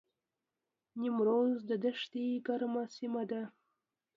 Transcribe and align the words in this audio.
نیمروز 0.99 1.57
د 1.69 1.71
دښتې 1.83 2.25
ګرمه 2.47 2.83
سیمه 2.95 3.23
ده 3.31 3.41